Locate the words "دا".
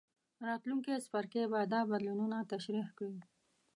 1.73-1.81